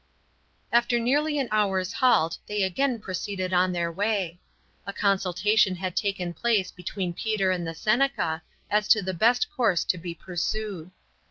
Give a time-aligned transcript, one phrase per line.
[0.71, 4.39] After nearly an hour's halt they again proceeded on their way.
[4.87, 8.41] A consultation had taken place between Peter and the Seneca
[8.71, 10.89] as to the best course to be pursued.